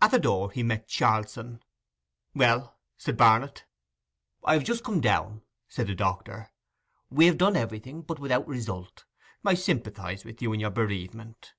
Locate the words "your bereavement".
10.60-11.52